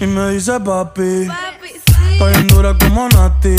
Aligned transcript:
y 0.00 0.06
me 0.06 0.30
dice 0.30 0.58
papi. 0.60 1.26
Papi, 1.26 1.68
sí. 1.68 2.12
Estoy 2.12 2.32
en 2.32 2.46
dura 2.48 2.74
como 2.78 3.06
Nati. 3.10 3.56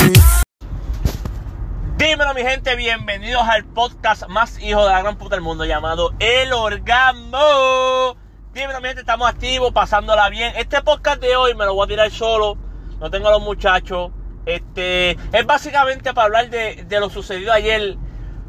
Dímelo 1.96 2.34
mi 2.34 2.42
gente, 2.42 2.74
bienvenidos 2.74 3.42
al 3.48 3.64
podcast 3.64 4.26
más 4.28 4.60
hijo 4.60 4.82
de 4.84 4.90
la 4.90 5.02
gran 5.02 5.16
puta 5.16 5.36
del 5.36 5.44
mundo 5.44 5.64
llamado 5.64 6.12
El 6.18 6.52
Orgasmo. 6.52 8.16
Dímelo 8.52 8.80
mi 8.80 8.88
gente, 8.88 9.02
estamos 9.02 9.28
activos, 9.28 9.72
pasándola 9.72 10.28
bien. 10.30 10.52
Este 10.56 10.82
podcast 10.82 11.20
de 11.20 11.36
hoy 11.36 11.54
me 11.54 11.64
lo 11.64 11.74
voy 11.74 11.84
a 11.84 11.88
tirar 11.88 12.10
solo, 12.10 12.58
no 12.98 13.08
tengo 13.08 13.28
a 13.28 13.32
los 13.32 13.42
muchachos. 13.42 14.10
Este 14.44 15.12
es 15.12 15.46
básicamente 15.46 16.12
para 16.12 16.24
hablar 16.24 16.50
de, 16.50 16.84
de 16.88 17.00
lo 17.00 17.08
sucedido 17.08 17.52
ayer, 17.52 17.96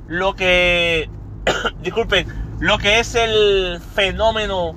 lo 0.08 0.36
que, 0.36 1.12
disculpen, 1.82 2.58
lo 2.60 2.80
que 2.80 3.00
es 3.00 3.14
el 3.14 3.80
fenómeno 3.94 4.76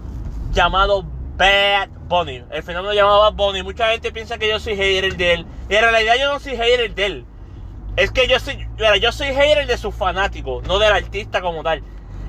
llamado 0.53 1.03
Bad 1.39 1.96
Bunny. 2.09 2.45
El 2.51 2.63
fenómeno 2.63 2.95
llamado 2.95 3.21
Bad 3.21 3.35
Bunny. 3.35 3.63
Mucha 3.63 3.89
gente 3.89 4.13
piensa 4.13 4.39
que 4.39 4.49
yo 4.49 4.59
soy 4.59 4.77
hater 4.77 5.17
de 5.17 5.35
él. 5.35 5.47
Y 5.69 5.75
en 5.75 5.81
realidad 5.83 6.15
yo 6.19 6.33
no 6.33 6.41
soy 6.41 6.57
hater 6.57 6.95
de 6.95 7.07
él. 7.07 7.27
Es 7.97 8.11
que 8.11 8.29
yo 8.29 8.39
soy, 8.39 8.67
mira, 8.77 8.97
yo 8.97 9.11
soy 9.11 9.29
hater 9.29 9.67
de 9.67 9.79
sus 9.79 9.95
fanáticos, 9.95 10.67
no 10.69 10.79
del 10.79 10.93
artista 10.93 11.41
como 11.41 11.63
tal. 11.63 11.83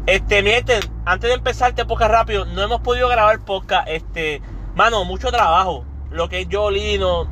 Este, 0.05 0.41
miren, 0.41 0.63
antes 1.03 1.29
de 1.29 1.33
empezar 1.35 1.71
este 1.71 1.85
podcast 1.85 2.11
rápido, 2.11 2.45
no 2.45 2.61
hemos 2.61 2.79
podido 2.79 3.09
grabar 3.09 3.43
podcast, 3.43 3.89
este, 3.89 4.41
mano, 4.75 5.03
mucho 5.03 5.29
trabajo. 5.29 5.83
Lo 6.09 6.29
que 6.29 6.39
es 6.39 6.47
Jolino, 6.49 7.27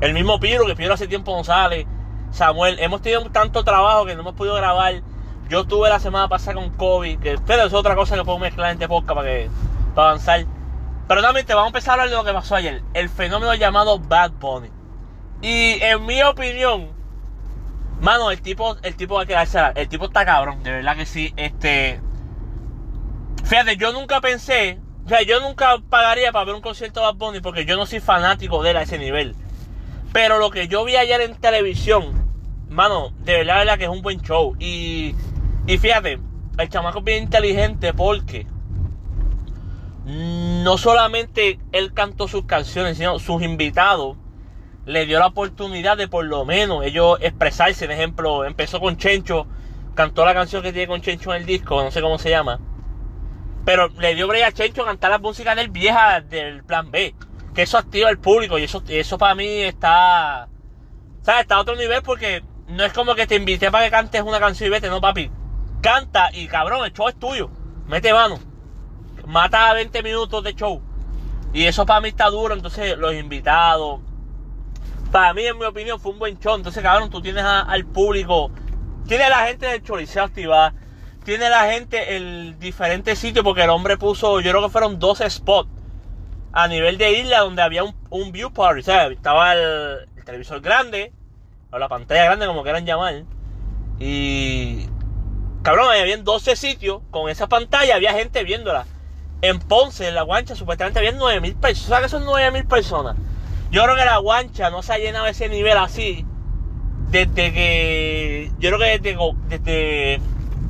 el 0.00 0.12
mismo 0.12 0.40
Piro, 0.40 0.66
que 0.66 0.74
Piro 0.74 0.94
hace 0.94 1.06
tiempo 1.06 1.44
sale, 1.44 1.86
Samuel, 2.32 2.80
hemos 2.80 3.00
tenido 3.00 3.22
tanto 3.30 3.62
trabajo 3.62 4.04
que 4.06 4.16
no 4.16 4.22
hemos 4.22 4.34
podido 4.34 4.56
grabar. 4.56 5.02
Yo 5.48 5.60
estuve 5.60 5.88
la 5.88 6.00
semana 6.00 6.28
pasada 6.28 6.54
con 6.54 6.70
COVID, 6.70 7.20
que 7.20 7.38
pero 7.46 7.62
es 7.62 7.72
otra 7.72 7.94
cosa 7.94 8.16
que 8.16 8.24
puedo 8.24 8.40
mezclar 8.40 8.70
en 8.70 8.74
este 8.74 8.88
podcast 8.88 9.14
para 9.14 9.28
que, 9.28 9.50
para 9.94 10.08
avanzar. 10.08 10.46
Pero 11.06 11.20
nuevamente 11.20 11.54
vamos 11.54 11.66
a 11.66 11.68
empezar 11.68 11.90
a 11.90 11.92
hablar 11.94 12.10
de 12.10 12.16
lo 12.16 12.24
que 12.24 12.32
pasó 12.32 12.56
ayer, 12.56 12.82
el 12.94 13.08
fenómeno 13.08 13.54
llamado 13.54 13.98
Bad 13.98 14.32
Bunny. 14.32 14.70
Y 15.42 15.82
en 15.82 16.06
mi 16.06 16.22
opinión, 16.22 16.94
Mano, 18.00 18.30
el 18.30 18.42
tipo, 18.42 18.76
el 18.82 18.96
tipo 18.96 19.18
quedarse, 19.24 19.58
el 19.76 19.88
tipo 19.88 20.06
está 20.06 20.26
cabrón, 20.26 20.62
de 20.62 20.72
verdad 20.72 20.96
que 20.96 21.06
sí. 21.06 21.32
Este, 21.36 22.00
fíjate, 23.44 23.76
yo 23.76 23.92
nunca 23.92 24.20
pensé, 24.20 24.78
o 25.06 25.08
sea, 25.08 25.22
yo 25.22 25.40
nunca 25.40 25.78
pagaría 25.88 26.30
para 26.32 26.44
ver 26.44 26.54
un 26.54 26.60
concierto 26.60 27.00
de 27.00 27.06
Bad 27.06 27.14
Bunny 27.14 27.40
porque 27.40 27.64
yo 27.64 27.76
no 27.76 27.86
soy 27.86 28.00
fanático 28.00 28.62
de 28.62 28.72
él 28.72 28.76
a 28.76 28.82
ese 28.82 28.98
nivel. 28.98 29.34
Pero 30.12 30.38
lo 30.38 30.50
que 30.50 30.68
yo 30.68 30.84
vi 30.84 30.96
ayer 30.96 31.20
en 31.22 31.34
televisión, 31.36 32.30
mano, 32.68 33.10
de 33.20 33.38
verdad, 33.38 33.54
de 33.54 33.58
verdad 33.60 33.78
que 33.78 33.84
es 33.84 33.90
un 33.90 34.02
buen 34.02 34.20
show. 34.20 34.54
Y, 34.58 35.14
y 35.66 35.78
fíjate, 35.78 36.18
el 36.58 36.68
chamaco 36.68 36.98
es 36.98 37.04
bien 37.04 37.22
inteligente 37.22 37.94
porque 37.94 38.46
no 40.64 40.78
solamente 40.78 41.60
él 41.72 41.92
cantó 41.92 42.26
sus 42.26 42.46
canciones, 42.46 42.96
sino 42.96 43.18
sus 43.18 43.42
invitados 43.42 44.16
le 44.86 45.04
dio 45.04 45.18
la 45.18 45.26
oportunidad 45.26 45.98
de 45.98 46.08
por 46.08 46.24
lo 46.24 46.46
menos 46.46 46.84
ellos 46.84 47.18
expresarse. 47.20 47.84
Por 47.84 47.94
ejemplo, 47.94 48.44
empezó 48.46 48.80
con 48.80 48.96
Chencho, 48.96 49.46
cantó 49.94 50.24
la 50.24 50.32
canción 50.32 50.62
que 50.62 50.72
tiene 50.72 50.88
con 50.88 51.02
Chencho 51.02 51.34
en 51.34 51.42
el 51.42 51.46
disco, 51.46 51.82
no 51.82 51.90
sé 51.90 52.00
cómo 52.00 52.18
se 52.18 52.30
llama. 52.30 52.60
Pero 53.66 53.88
le 53.88 54.14
dio 54.14 54.26
break 54.26 54.44
a 54.44 54.52
Chencho 54.52 54.86
cantar 54.86 55.10
la 55.10 55.18
música 55.18 55.54
del 55.54 55.68
vieja 55.68 56.22
del 56.22 56.64
plan 56.64 56.90
B. 56.90 57.14
Que 57.54 57.62
eso 57.62 57.76
activa 57.76 58.08
al 58.08 58.18
público 58.18 58.58
y 58.58 58.64
eso, 58.64 58.82
eso 58.88 59.18
para 59.18 59.34
mí 59.34 59.46
está. 59.46 60.48
¿Sabes? 61.20 61.42
Está 61.42 61.56
a 61.56 61.60
otro 61.60 61.76
nivel 61.76 62.02
porque 62.02 62.42
no 62.68 62.84
es 62.84 62.92
como 62.94 63.14
que 63.14 63.26
te 63.26 63.36
invité 63.36 63.70
para 63.70 63.84
que 63.84 63.90
cantes 63.90 64.22
una 64.22 64.40
canción 64.40 64.68
y 64.68 64.70
vete, 64.70 64.88
no, 64.88 65.00
papi. 65.00 65.30
Canta 65.82 66.30
y 66.32 66.46
cabrón, 66.46 66.86
el 66.86 66.92
show 66.92 67.08
es 67.08 67.18
tuyo. 67.18 67.50
Mete 67.86 68.14
mano. 68.14 68.53
Mata 69.26 69.72
20 69.72 70.02
minutos 70.02 70.42
de 70.44 70.54
show. 70.54 70.82
Y 71.52 71.66
eso 71.66 71.86
para 71.86 72.00
mí 72.00 72.08
está 72.08 72.28
duro. 72.30 72.54
Entonces, 72.54 72.96
los 72.98 73.14
invitados, 73.14 74.00
para 75.12 75.32
mí, 75.32 75.46
en 75.46 75.56
mi 75.56 75.64
opinión, 75.64 76.00
fue 76.00 76.12
un 76.12 76.18
buen 76.18 76.38
show. 76.40 76.56
Entonces, 76.56 76.82
cabrón, 76.82 77.08
tú 77.08 77.22
tienes 77.22 77.44
al 77.44 77.84
público, 77.86 78.50
tienes 79.06 79.28
a 79.28 79.30
la 79.30 79.46
gente 79.46 79.66
del 79.66 79.82
Choliseo 79.82 80.24
activada, 80.24 80.74
tiene 81.24 81.48
la 81.48 81.70
gente 81.70 82.16
en 82.16 82.58
diferentes 82.58 83.18
sitios, 83.18 83.44
porque 83.44 83.62
el 83.62 83.70
hombre 83.70 83.96
puso, 83.96 84.40
yo 84.40 84.50
creo 84.50 84.62
que 84.64 84.70
fueron 84.70 84.98
12 84.98 85.30
spots 85.30 85.70
a 86.52 86.68
nivel 86.68 86.98
de 86.98 87.12
isla 87.20 87.40
donde 87.40 87.62
había 87.62 87.84
un, 87.84 87.94
un 88.10 88.32
view 88.32 88.52
party. 88.52 88.80
O 88.80 88.82
sea, 88.82 89.06
estaba 89.06 89.52
el, 89.52 90.08
el, 90.16 90.24
televisor 90.24 90.60
grande, 90.60 91.12
o 91.70 91.78
la 91.78 91.88
pantalla 91.88 92.24
grande, 92.24 92.46
como 92.46 92.62
quieran 92.62 92.84
llamar, 92.84 93.22
y. 93.98 94.88
Cabrón, 95.62 95.88
había 95.90 96.16
12 96.16 96.56
sitios 96.56 97.02
con 97.10 97.30
esa 97.30 97.48
pantalla, 97.48 97.94
había 97.94 98.12
gente 98.12 98.44
viéndola. 98.44 98.84
En 99.44 99.58
Ponce, 99.58 100.08
en 100.08 100.14
la 100.14 100.22
guancha, 100.22 100.56
supuestamente 100.56 101.00
había 101.00 101.12
9000 101.12 101.54
personas. 101.56 101.88
¿Sabes 101.88 102.04
que 102.04 102.08
son 102.08 102.24
9000 102.24 102.64
personas? 102.64 103.14
Yo 103.70 103.82
creo 103.82 103.94
que 103.94 104.04
la 104.06 104.16
guancha 104.16 104.70
no 104.70 104.82
se 104.82 104.94
ha 104.94 104.96
llenado 104.96 105.26
ese 105.26 105.50
nivel 105.50 105.76
así 105.76 106.24
desde 107.10 107.52
que. 107.52 108.50
Yo 108.58 108.70
creo 108.70 108.78
que 108.78 109.28
desde. 109.48 110.20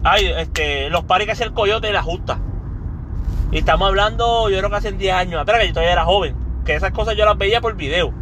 ay, 0.02 0.26
este, 0.38 0.90
los 0.90 1.04
pares 1.04 1.26
que 1.26 1.32
hace 1.32 1.44
el 1.44 1.52
coyote 1.52 1.86
de 1.86 1.92
la 1.92 2.02
justa. 2.02 2.40
Y 3.52 3.58
estamos 3.58 3.86
hablando, 3.86 4.50
yo 4.50 4.58
creo 4.58 4.70
que 4.70 4.76
hace 4.76 4.90
10 4.90 5.14
años 5.14 5.40
atrás, 5.40 5.60
que 5.60 5.68
yo 5.68 5.72
todavía 5.72 5.92
era 5.92 6.04
joven. 6.04 6.34
Que 6.64 6.74
esas 6.74 6.90
cosas 6.90 7.16
yo 7.16 7.24
las 7.24 7.38
veía 7.38 7.60
por 7.60 7.76
video. 7.76 8.12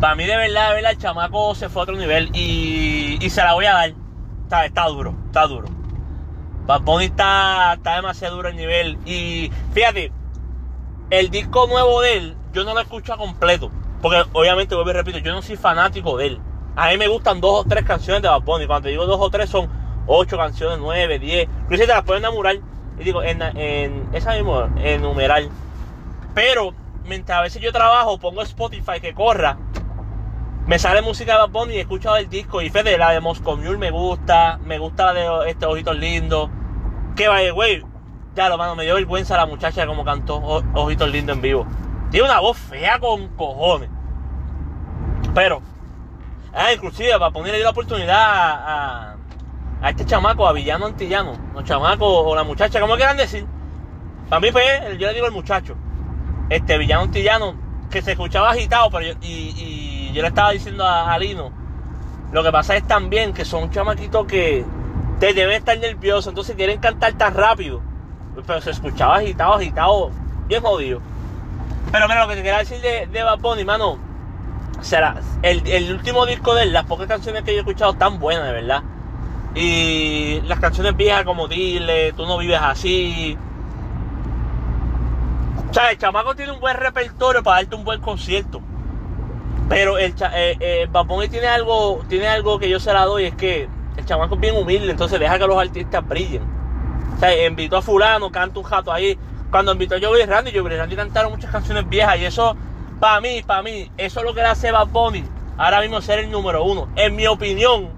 Para 0.00 0.14
mí, 0.14 0.24
de 0.24 0.38
verdad, 0.38 0.70
de 0.70 0.74
verdad, 0.76 0.92
el 0.92 0.98
chamaco 0.98 1.54
se 1.54 1.68
fue 1.68 1.82
a 1.82 1.84
otro 1.84 1.96
nivel. 1.96 2.30
Y, 2.32 3.18
y 3.20 3.28
se 3.28 3.42
la 3.42 3.52
voy 3.52 3.66
a 3.66 3.74
dar. 3.74 3.92
Está, 4.44 4.64
está 4.64 4.86
duro, 4.86 5.14
está 5.26 5.46
duro. 5.46 5.75
Bad 6.66 6.82
Bunny 6.82 7.06
está, 7.06 7.74
está 7.74 7.96
demasiado 7.96 8.36
duro 8.36 8.48
el 8.48 8.56
nivel. 8.56 8.98
Y 9.06 9.50
fíjate, 9.72 10.12
el 11.10 11.30
disco 11.30 11.66
nuevo 11.66 12.00
de 12.00 12.16
él, 12.16 12.36
yo 12.52 12.64
no 12.64 12.74
lo 12.74 12.80
escucho 12.80 13.14
a 13.14 13.16
completo. 13.16 13.70
Porque 14.02 14.24
obviamente, 14.32 14.74
vuelvo 14.74 14.90
y 14.90 14.94
repito, 14.94 15.18
yo 15.18 15.32
no 15.32 15.42
soy 15.42 15.56
fanático 15.56 16.16
de 16.16 16.26
él. 16.26 16.40
A 16.74 16.88
mí 16.88 16.98
me 16.98 17.08
gustan 17.08 17.40
dos 17.40 17.64
o 17.64 17.68
tres 17.68 17.84
canciones 17.84 18.22
de 18.22 18.28
Bad 18.28 18.42
Bunny. 18.42 18.66
Cuando 18.66 18.88
digo 18.88 19.06
dos 19.06 19.20
o 19.20 19.30
tres 19.30 19.48
son 19.48 19.68
ocho 20.06 20.36
canciones, 20.36 20.78
nueve, 20.78 21.18
diez. 21.18 21.48
Incluso 21.62 21.84
te 21.84 21.88
las 21.88 22.02
pueden 22.02 22.24
enamorar. 22.24 22.56
Y 22.98 23.04
digo, 23.04 23.22
en, 23.22 23.42
en 23.42 24.08
esa 24.12 24.34
misma, 24.34 24.70
en 24.78 25.02
numeral. 25.02 25.48
Pero, 26.34 26.74
mientras 27.04 27.38
a 27.38 27.42
veces 27.42 27.62
yo 27.62 27.72
trabajo, 27.72 28.18
pongo 28.18 28.42
Spotify 28.42 29.00
que 29.00 29.14
corra. 29.14 29.56
Me 30.66 30.80
sale 30.80 31.00
música 31.00 31.32
de 31.32 31.38
Bad 31.38 31.50
Bunny 31.50 31.74
y 31.74 31.78
escucho 31.78 32.16
el 32.16 32.28
disco. 32.28 32.60
Y 32.60 32.70
Fede, 32.70 32.98
la 32.98 33.12
de 33.12 33.20
Moscow 33.20 33.56
Mule 33.56 33.78
me 33.78 33.90
gusta. 33.90 34.58
Me 34.64 34.78
gusta 34.78 35.12
la 35.12 35.40
de 35.44 35.50
este 35.50 35.64
Ojitos 35.64 35.96
Lindos. 35.96 36.50
Que 37.16 37.28
vaya, 37.28 37.50
güey. 37.52 37.82
Ya 38.34 38.50
lo 38.50 38.58
mano, 38.58 38.76
me 38.76 38.84
dio 38.84 38.94
vergüenza 38.94 39.36
la 39.38 39.46
muchacha 39.46 39.86
como 39.86 40.04
cantó 40.04 40.36
Ojitos 40.74 41.08
Lindos 41.08 41.36
en 41.36 41.42
vivo. 41.42 41.66
Tiene 42.10 42.26
una 42.26 42.40
voz 42.40 42.58
fea 42.58 42.98
con 42.98 43.28
cojones. 43.28 43.88
Pero, 45.34 45.62
ah, 46.52 46.72
inclusive 46.72 47.12
para 47.12 47.30
ponerle 47.30 47.62
la 47.62 47.70
oportunidad 47.70 48.16
a, 48.18 49.12
a, 49.12 49.16
a, 49.80 49.90
este 49.90 50.04
chamaco, 50.04 50.46
a 50.46 50.52
Villano 50.52 50.86
Antillano, 50.86 51.32
los 51.54 51.64
chamacos 51.64 52.06
o 52.06 52.34
la 52.34 52.44
muchacha, 52.44 52.80
como 52.80 52.96
quieran 52.96 53.16
decir. 53.16 53.46
Para 54.28 54.40
mí, 54.40 54.52
pues, 54.52 54.98
yo 54.98 55.06
le 55.06 55.14
digo 55.14 55.26
el 55.26 55.32
muchacho. 55.32 55.74
Este 56.50 56.76
Villano 56.76 57.04
Antillano, 57.04 57.54
que 57.90 58.02
se 58.02 58.12
escuchaba 58.12 58.50
agitado, 58.50 58.90
pero 58.90 59.12
yo, 59.12 59.18
y, 59.22 59.54
y, 59.56 60.12
yo 60.12 60.20
le 60.20 60.28
estaba 60.28 60.50
diciendo 60.50 60.84
a, 60.84 61.12
a, 61.12 61.18
Lino, 61.18 61.50
lo 62.32 62.42
que 62.42 62.52
pasa 62.52 62.76
es 62.76 62.86
también 62.86 63.32
que 63.32 63.46
son 63.46 63.70
chamaquitos 63.70 64.26
que 64.26 64.64
te 65.18 65.32
deben 65.32 65.56
estar 65.56 65.78
nerviosos, 65.78 66.28
entonces 66.28 66.56
quieren 66.56 66.78
cantar 66.78 67.14
tan 67.14 67.34
rápido. 67.34 67.80
Pero 68.46 68.60
se 68.60 68.70
escuchaba 68.70 69.16
agitado, 69.16 69.54
agitado, 69.54 70.10
bien 70.46 70.62
jodido. 70.62 71.00
Pero 71.90 72.08
mira, 72.08 72.22
lo 72.22 72.28
que 72.28 72.36
te 72.36 72.42
quería 72.42 72.58
decir 72.58 72.80
de, 72.80 73.06
de 73.06 73.22
Bad 73.22 73.38
Bunny, 73.38 73.64
mano, 73.64 73.98
será 74.82 75.16
el, 75.42 75.66
el, 75.66 75.92
último 75.92 76.26
disco 76.26 76.54
de 76.54 76.64
él, 76.64 76.72
las 76.72 76.84
pocas 76.84 77.06
canciones 77.06 77.42
que 77.44 77.52
yo 77.52 77.58
he 77.58 77.60
escuchado 77.60 77.92
están 77.92 78.18
buenas, 78.18 78.44
de 78.44 78.52
verdad. 78.52 78.82
Y 79.54 80.42
las 80.42 80.60
canciones 80.60 80.94
viejas 80.96 81.24
como 81.24 81.48
Dile, 81.48 82.12
Tú 82.12 82.26
no 82.26 82.36
vives 82.36 82.60
así. 82.60 83.38
O 85.70 85.72
sea, 85.72 85.90
el 85.90 85.98
chamaco 85.98 86.34
tiene 86.34 86.52
un 86.52 86.60
buen 86.60 86.76
repertorio 86.76 87.42
para 87.42 87.58
darte 87.58 87.74
un 87.74 87.84
buen 87.84 88.00
concierto. 88.00 88.60
Pero 89.68 89.98
el 89.98 90.14
eh, 90.34 90.56
eh, 90.60 90.88
Bunny 90.92 91.28
tiene 91.28 91.48
algo, 91.48 92.02
tiene 92.08 92.28
algo 92.28 92.58
que 92.58 92.68
yo 92.68 92.78
se 92.78 92.92
la 92.92 93.04
doy, 93.04 93.24
es 93.24 93.34
que 93.34 93.68
chamaco 94.06 94.36
es 94.36 94.40
bien 94.40 94.56
humilde, 94.56 94.90
entonces 94.90 95.20
deja 95.20 95.38
que 95.38 95.46
los 95.46 95.58
artistas 95.58 96.06
brillen. 96.06 96.42
O 97.16 97.18
sea, 97.18 97.46
invitó 97.46 97.76
a 97.76 97.82
fulano, 97.82 98.30
canta 98.30 98.58
un 98.58 98.64
jato 98.64 98.92
ahí, 98.92 99.18
cuando 99.50 99.72
invitó 99.72 99.96
a 99.96 100.00
Joey 100.00 100.24
Randy, 100.24 100.56
Joey 100.56 100.76
Randy 100.76 100.96
cantaron 100.96 101.32
muchas 101.32 101.50
canciones 101.50 101.88
viejas 101.88 102.18
y 102.18 102.24
eso, 102.24 102.56
para 103.00 103.20
mí, 103.20 103.42
para 103.46 103.62
mí, 103.62 103.90
eso 103.96 104.20
es 104.20 104.26
lo 104.26 104.34
que 104.34 104.40
le 104.40 104.48
hace 104.48 104.70
Bad 104.70 104.88
Bunny 104.88 105.24
ahora 105.56 105.80
mismo 105.80 106.00
ser 106.00 106.20
el 106.20 106.30
número 106.30 106.64
uno. 106.64 106.88
En 106.96 107.16
mi 107.16 107.26
opinión, 107.26 107.88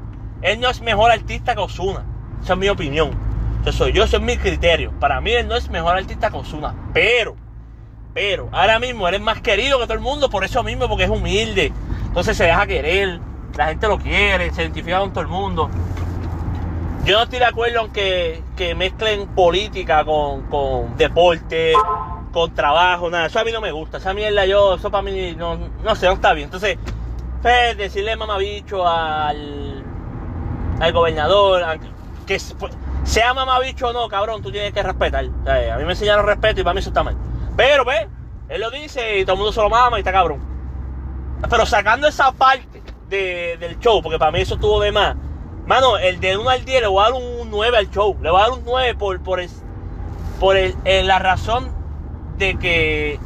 él 0.43 0.61
no 0.61 0.69
es 0.69 0.81
mejor 0.81 1.11
artista 1.11 1.55
que 1.55 1.61
Ozuna. 1.61 2.05
Esa 2.43 2.53
es 2.53 2.59
mi 2.59 2.69
opinión. 2.69 3.11
Eso 3.63 3.73
soy 3.73 3.93
yo, 3.93 4.05
eso 4.05 4.17
es 4.17 4.23
mi 4.23 4.37
criterio. 4.37 4.93
Para 5.01 5.21
mí 5.21 5.33
él 5.33 5.49
no 5.49 5.57
es 5.57 5.69
mejor 5.69 5.97
artista 5.97 6.31
que 6.31 6.37
Ozuna. 6.37 6.75
Pero, 6.93 7.37
pero, 8.15 8.49
ahora 8.53 8.79
mismo 8.79 9.09
él 9.09 9.15
es 9.15 9.21
más 9.21 9.41
querido 9.41 9.79
que 9.79 9.85
todo 9.85 9.95
el 9.95 10.01
mundo 10.01 10.31
por 10.31 10.45
eso 10.45 10.63
mismo, 10.63 10.89
porque 10.89 11.05
es 11.05 11.11
humilde. 11.11 11.73
Entonces 12.07 12.37
se 12.37 12.45
deja 12.45 12.67
querer, 12.67 13.21
la 13.59 13.67
gente 13.67 13.89
lo 13.89 13.99
quiere, 13.99 14.53
se 14.53 14.63
identifica 14.63 15.01
con 15.01 15.11
todo 15.11 15.23
el 15.23 15.27
mundo. 15.27 15.69
Yo 17.05 17.17
no 17.17 17.25
estoy 17.25 17.41
de 17.41 17.45
acuerdo 17.45 17.87
en 17.87 17.91
que, 17.93 18.75
mezclen 18.77 19.27
política 19.29 20.05
con, 20.05 20.43
con 20.43 20.97
deporte, 20.97 21.73
con 22.33 22.55
trabajo, 22.55 23.11
nada. 23.11 23.27
Eso 23.27 23.41
a 23.41 23.45
mí 23.45 23.51
no 23.51 23.61
me 23.61 23.73
gusta. 23.73 23.97
Esa 23.99 24.15
mierda 24.15 24.47
yo, 24.47 24.75
eso 24.77 24.93
para 24.93 25.03
mí 25.03 25.35
no, 25.37 25.59
no 25.83 25.95
sé, 25.97 26.07
no 26.07 26.13
está 26.13 26.35
bien. 26.35 26.45
Entonces, 26.45 26.79
pues, 27.43 27.77
decirle 27.77 28.15
mamabicho 28.15 28.87
al, 28.87 29.83
al 30.79 30.93
gobernador, 30.93 31.65
a- 31.65 31.79
que 32.27 32.41
pues, 32.61 32.73
sea 33.03 33.35
mamabicho 33.35 33.89
o 33.89 33.93
no, 33.93 34.09
cabrón, 34.09 34.41
tú 34.41 34.53
tienes 34.53 34.73
que 34.73 34.85
respetar. 34.85 35.25
A 35.25 35.79
mí 35.79 35.85
me 35.85 35.93
enseñaron 35.93 36.25
respeto 36.27 36.61
y 36.61 36.63
para 36.63 36.75
mí 36.75 36.79
eso 36.81 36.91
está 36.91 37.03
mal. 37.03 37.17
Pero, 37.57 37.85
ve, 37.85 38.09
él 38.51 38.61
lo 38.61 38.71
dice 38.71 39.19
y 39.19 39.25
todo 39.25 39.33
el 39.33 39.39
mundo 39.39 39.53
se 39.53 39.61
lo 39.61 39.69
mama 39.69 39.97
y 39.99 40.03
está 40.03 40.13
cabrón. 40.13 40.39
Pero 41.51 41.67
sacando 41.67 42.07
esa 42.07 42.31
parte 42.31 42.83
de- 43.09 43.57
del 43.59 43.79
show, 43.79 44.03
porque 44.03 44.19
para 44.19 44.31
mí 44.33 44.41
eso 44.41 44.55
estuvo 44.55 44.81
de 44.81 44.93
más. 44.93 45.17
Mano, 45.67 45.99
el 45.99 46.19
de 46.21 46.37
1 46.37 46.49
al 46.49 46.65
10 46.65 46.81
le 46.81 46.87
voy 46.89 47.01
a 47.01 47.11
dar 47.11 47.13
un 47.15 47.51
9 47.51 47.77
al 47.77 47.91
show. 47.91 48.17
Le 48.23 48.31
voy 48.31 48.41
a 48.41 48.45
dar 48.45 48.53
un 48.53 48.65
9 48.65 48.95
por, 48.95 49.21
por, 49.23 49.41
el- 49.41 49.51
por 50.41 50.57
el- 50.57 50.75
eh, 50.85 51.03
la 51.05 51.19
razón 51.19 51.71
de 52.39 52.57
que 52.59 53.19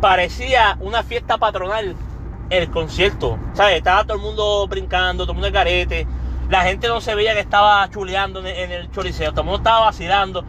parecía 0.00 0.76
una 0.80 1.02
fiesta 1.02 1.38
patronal 1.38 1.94
el 2.48 2.70
concierto. 2.70 3.38
¿Sabes? 3.54 3.76
Estaba 3.76 4.04
todo 4.04 4.16
el 4.16 4.22
mundo 4.22 4.66
brincando, 4.68 5.24
todo 5.24 5.32
el 5.32 5.36
mundo 5.36 5.48
en 5.48 5.52
carete. 5.54 6.06
La 6.48 6.62
gente 6.62 6.88
no 6.88 7.00
se 7.00 7.14
veía 7.14 7.34
que 7.34 7.40
estaba 7.40 7.88
chuleando 7.90 8.40
en 8.40 8.46
el, 8.46 8.72
en 8.84 8.90
choriceo. 8.90 9.30
Todo 9.30 9.42
el 9.42 9.46
mundo 9.46 9.58
estaba 9.58 9.86
vacilando. 9.86 10.44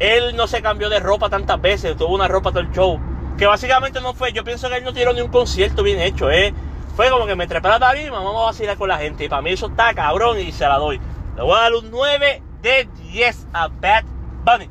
Él 0.00 0.34
no 0.36 0.46
se 0.46 0.60
cambió 0.60 0.88
de 0.90 0.98
ropa 1.00 1.30
tantas 1.30 1.60
veces, 1.60 1.96
tuvo 1.96 2.14
una 2.14 2.28
ropa 2.28 2.50
todo 2.50 2.60
el 2.60 2.70
show. 2.72 2.98
Que 3.38 3.46
básicamente 3.46 4.00
no 4.00 4.12
fue, 4.14 4.32
yo 4.32 4.44
pienso 4.44 4.68
que 4.68 4.76
él 4.78 4.84
no 4.84 4.92
tiró 4.92 5.12
ni 5.12 5.20
un 5.20 5.30
concierto 5.30 5.82
bien 5.82 6.00
hecho, 6.00 6.30
¿eh? 6.30 6.52
Fue 6.94 7.10
como 7.10 7.26
que 7.26 7.34
me 7.34 7.46
trepé 7.46 7.68
a 7.68 7.72
la 7.72 7.80
tarima, 7.80 8.18
vamos 8.18 8.42
a 8.42 8.46
vacilar 8.46 8.76
con 8.76 8.88
la 8.88 8.98
gente. 8.98 9.24
Y 9.24 9.28
para 9.28 9.42
mí 9.42 9.50
eso 9.50 9.66
está 9.66 9.92
cabrón 9.94 10.38
y 10.38 10.52
se 10.52 10.66
la 10.66 10.78
doy. 10.78 11.00
Le 11.36 11.42
voy 11.42 11.56
a 11.56 11.62
dar 11.62 11.74
un 11.74 11.90
9 11.90 12.42
de 12.62 12.88
10 13.12 13.48
a 13.52 13.68
Bad 13.68 14.04
Bunny. 14.44 14.70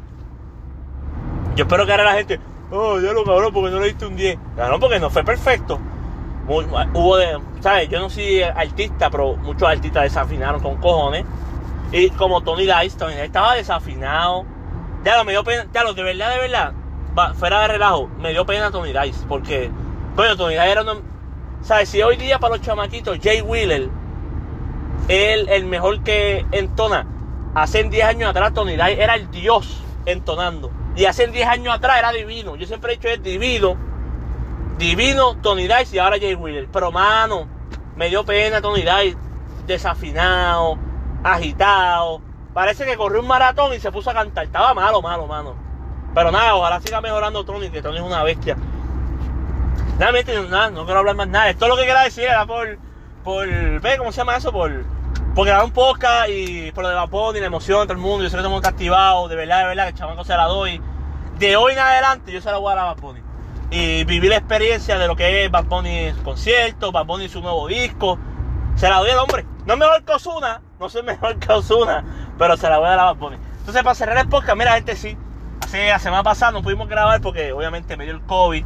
Yo 1.55 1.65
espero 1.65 1.85
que 1.85 1.91
ahora 1.91 2.05
la 2.05 2.13
gente, 2.13 2.39
oh, 2.71 2.99
ya 2.99 3.11
lo 3.11 3.25
cabrón, 3.25 3.53
porque 3.53 3.71
no 3.71 3.79
le 3.79 3.87
diste 3.87 4.05
un 4.05 4.15
10. 4.15 4.39
Cabrón, 4.55 4.79
porque 4.79 4.99
no 4.99 5.09
fue 5.09 5.23
perfecto. 5.23 5.79
Hubo 6.47 7.17
de, 7.17 7.39
¿sabes? 7.61 7.89
Yo 7.89 7.99
no 7.99 8.09
soy 8.09 8.41
artista, 8.41 9.09
pero 9.09 9.35
muchos 9.35 9.67
artistas 9.67 10.03
desafinaron 10.03 10.61
con 10.61 10.77
cojones. 10.77 11.25
Y 11.91 12.09
como 12.11 12.41
Tony 12.41 12.65
Dice, 12.65 12.97
Tony 12.97 13.13
estaba 13.15 13.55
desafinado. 13.55 14.45
Ya 15.03 15.17
lo 15.17 15.25
me 15.25 15.33
dio 15.33 15.43
pena, 15.43 15.67
ya 15.73 15.83
lo, 15.83 15.93
de 15.93 16.03
verdad, 16.03 16.33
de 16.33 16.39
verdad, 16.39 16.73
fuera 17.35 17.61
de 17.61 17.67
relajo, 17.67 18.07
me 18.19 18.31
dio 18.31 18.45
pena 18.45 18.71
Tony 18.71 18.93
Dice, 18.93 19.25
porque, 19.27 19.69
coño, 20.15 20.37
Tony 20.37 20.53
Dice 20.53 20.71
era 20.71 20.81
uno, 20.81 21.12
¿sabes? 21.63 21.89
Si 21.89 22.01
hoy 22.01 22.17
día 22.17 22.39
para 22.39 22.57
los 22.57 22.65
chamaquitos, 22.65 23.17
Jay 23.21 23.41
Wheeler, 23.41 23.89
él, 25.07 25.49
el 25.49 25.65
mejor 25.65 26.03
que 26.03 26.45
entona, 26.51 27.07
hace 27.55 27.83
10 27.83 28.05
años 28.05 28.29
atrás 28.29 28.53
Tony 28.53 28.73
Dice 28.73 29.01
era 29.01 29.15
el 29.15 29.31
dios 29.31 29.81
entonando. 30.05 30.71
Y 30.95 31.05
hace 31.05 31.27
10 31.27 31.47
años 31.47 31.73
atrás 31.73 31.97
era 31.99 32.11
divino. 32.11 32.55
Yo 32.55 32.67
siempre 32.67 32.93
he 32.93 32.97
dicho 32.97 33.07
es 33.07 33.23
divino. 33.23 33.75
Divino 34.77 35.37
Tony 35.37 35.63
Dice 35.63 35.95
y 35.95 35.99
ahora 35.99 36.17
Jay 36.19 36.35
Wheeler. 36.35 36.67
Pero 36.71 36.91
mano, 36.91 37.47
me 37.95 38.09
dio 38.09 38.23
pena 38.23 38.61
Tony 38.61 38.81
Dice. 38.81 39.17
Desafinado, 39.65 40.77
agitado. 41.23 42.21
Parece 42.53 42.85
que 42.85 42.95
corrió 42.97 43.21
un 43.21 43.27
maratón 43.27 43.73
y 43.73 43.79
se 43.79 43.91
puso 43.91 44.11
a 44.11 44.13
cantar. 44.13 44.45
Estaba 44.45 44.73
malo, 44.73 45.01
malo, 45.01 45.25
mano. 45.25 45.55
Pero 46.13 46.31
nada, 46.31 46.55
ojalá 46.55 46.79
siga 46.79 47.01
mejorando 47.01 47.43
Tony, 47.43 47.69
que 47.69 47.81
Tony 47.81 47.97
es 47.97 48.03
una 48.03 48.23
bestia. 48.23 48.55
Nada, 50.03 50.11
mete, 50.11 50.37
nada, 50.49 50.69
no 50.69 50.83
quiero 50.83 50.99
hablar 50.99 51.15
más 51.15 51.29
nada. 51.29 51.49
Esto 51.49 51.63
es 51.63 51.69
lo 51.69 51.77
que 51.77 51.83
quería 51.83 52.01
decir 52.01 52.25
era 52.25 52.45
por, 52.45 52.77
por, 53.23 53.47
ve, 53.47 53.97
¿cómo 53.97 54.11
se 54.11 54.17
llama 54.17 54.35
eso? 54.35 54.51
Por, 54.51 54.83
por 55.33 55.47
grabar 55.47 55.63
un 55.63 55.71
podcast 55.71 56.27
y 56.27 56.73
por 56.73 56.83
lo 56.83 56.89
de 56.89 56.95
Vapón 56.95 57.37
y 57.37 57.39
la 57.39 57.45
emoción 57.45 57.87
todo 57.87 57.93
el 57.93 57.99
mundo. 57.99 58.21
Yo 58.21 58.29
sé 58.29 58.35
que 58.35 58.41
todo 58.41 58.49
el 58.49 58.53
mundo 58.53 58.67
está 58.67 58.77
de 58.77 59.35
verdad, 59.37 59.59
de 59.59 59.67
verdad, 59.67 59.83
que 59.85 59.89
el 59.91 59.95
chamaco 59.95 60.25
se 60.25 60.35
la 60.35 60.43
doy. 60.47 60.81
De 61.39 61.55
hoy 61.55 61.71
en 61.71 61.79
adelante 61.79 62.33
yo 62.33 62.41
se 62.41 62.51
la 62.51 62.57
voy 62.57 62.73
a 62.73 62.75
dar 62.75 62.87
a 62.89 62.93
Bunny. 62.95 63.21
Y 63.71 64.03
vivir 64.03 64.29
la 64.29 64.35
experiencia 64.35 64.99
de 64.99 65.07
lo 65.07 65.15
que 65.15 65.45
es 65.45 65.49
Bad 65.49 65.67
Bunny 65.67 66.11
concierto, 66.21 66.91
Bad 66.91 67.05
Bunny 67.05 67.29
su 67.29 67.39
nuevo 67.39 67.65
disco. 67.69 68.19
Se 68.75 68.89
la 68.89 68.97
doy 68.97 69.09
al 69.09 69.19
hombre. 69.19 69.45
No 69.65 69.75
es 69.75 69.79
mejor 69.79 70.03
que 70.03 70.11
Ozuna, 70.11 70.61
no 70.81 70.89
soy 70.89 71.03
mejor 71.03 71.39
que 71.39 71.53
Ozuna, 71.53 72.03
pero 72.37 72.57
se 72.57 72.69
la 72.69 72.77
voy 72.77 72.87
a 72.87 72.89
dar 72.89 72.99
a 72.99 73.03
Bad 73.05 73.15
Bunny. 73.15 73.37
Entonces, 73.59 73.81
para 73.83 73.95
cerrar 73.95 74.17
el 74.17 74.27
podcast, 74.27 74.57
mira, 74.57 74.73
gente, 74.73 74.97
sí. 74.97 75.17
Hace 75.63 75.87
la 75.87 75.99
semana 75.99 76.23
pasada 76.23 76.51
no 76.51 76.61
pudimos 76.61 76.89
grabar 76.89 77.21
porque 77.21 77.53
obviamente 77.53 77.95
me 77.95 78.03
dio 78.03 78.15
el 78.15 78.21
COVID. 78.23 78.65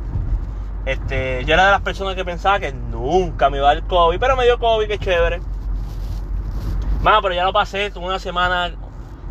Este, 0.87 1.43
yo 1.43 1.53
era 1.53 1.65
de 1.65 1.71
las 1.71 1.81
personas 1.81 2.15
que 2.15 2.23
pensaba 2.23 2.61
que 2.61 2.71
nunca 2.71 3.49
me 3.49 3.57
iba 3.57 3.69
a 3.69 3.73
dar 3.75 3.83
COVID, 3.87 4.17
pero 4.19 4.37
me 4.37 4.45
dio 4.45 4.57
COVID, 4.57 4.87
que 4.87 4.97
chévere. 4.97 5.41
Mano, 7.01 7.21
pero 7.21 7.35
ya 7.35 7.43
lo 7.43 7.51
pasé, 7.51 7.91
tuve 7.91 8.05
una 8.05 8.19
semana, 8.19 8.71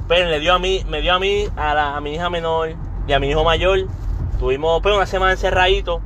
pero 0.07 0.29
le 0.29 0.39
dio 0.39 0.53
a 0.53 0.59
mí, 0.59 0.85
me 0.87 1.01
dio 1.01 1.15
a 1.15 1.19
mí, 1.19 1.47
a, 1.57 1.73
la- 1.73 1.97
a 1.97 2.01
mi 2.03 2.13
hija 2.15 2.29
menor 2.29 2.75
y 3.07 3.13
a 3.15 3.19
mi 3.19 3.31
hijo 3.31 3.43
mayor. 3.43 3.87
Tuvimos 4.39 4.83
pues 4.83 4.95
una 4.95 5.07
semana 5.07 5.33
encerradito. 5.33 6.03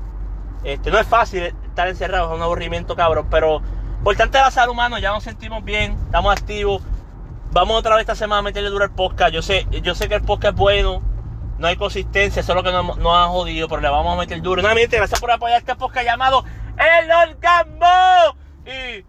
Este, 0.62 0.92
no 0.92 0.98
es 1.00 1.06
fácil 1.08 1.42
estar 1.42 1.88
encerrado, 1.88 2.30
es 2.30 2.36
un 2.36 2.42
aburrimiento 2.42 2.94
cabrón, 2.94 3.26
pero 3.28 3.60
importante 3.98 4.38
la 4.38 4.52
salud 4.52 4.72
humana, 4.72 5.00
ya 5.00 5.10
nos 5.10 5.24
sentimos 5.24 5.64
bien, 5.64 5.96
estamos 6.06 6.32
activos. 6.32 6.80
Vamos 7.50 7.76
otra 7.76 7.96
vez 7.96 8.02
esta 8.02 8.14
semana 8.14 8.38
a 8.38 8.42
meterle 8.42 8.70
duro 8.70 8.84
el 8.84 8.92
podcast. 8.92 9.32
Yo 9.32 9.42
sé, 9.42 9.66
yo 9.82 9.96
sé 9.96 10.08
que 10.08 10.14
el 10.14 10.22
podcast 10.22 10.54
es 10.54 10.60
bueno, 10.60 11.02
no 11.60 11.66
hay 11.66 11.76
consistencia, 11.76 12.40
eso 12.40 12.52
es 12.52 12.56
lo 12.56 12.62
que 12.62 12.72
nos, 12.72 12.96
nos 12.96 13.14
ha 13.14 13.28
jodido, 13.28 13.68
pero 13.68 13.82
le 13.82 13.90
vamos 13.90 14.14
a 14.14 14.18
meter 14.18 14.40
duro. 14.40 14.62
Nuevamente, 14.62 14.96
gracias 14.96 15.20
por 15.20 15.30
apoyar 15.30 15.58
este 15.58 15.76
podcast 15.76 16.06
llamado 16.06 16.42
El 16.78 17.10
Orgasmo. 17.10 18.36
Y 18.64 19.04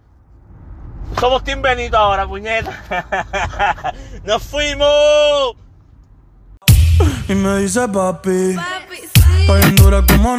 somos 1.17 1.43
Team 1.45 1.61
Benito 1.61 1.97
ahora, 1.97 2.27
puñeta. 2.27 3.93
¡Nos 4.25 4.43
fuimos! 4.43 5.55
Y 7.29 7.35
me 7.35 7.59
dice 7.59 7.87
papi, 7.87 8.55
Papi, 8.55 8.97
sí. 8.97 9.75
dura 9.75 10.03
como 10.05 10.35